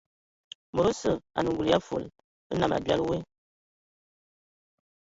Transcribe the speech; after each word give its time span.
Mod 0.75 0.85
osə 0.91 1.11
anə 1.37 1.49
ngul 1.51 1.67
ya 1.71 1.79
fol 1.87 2.03
nnam 2.53 2.73
abiali 2.77 3.03
woe. 3.09 3.19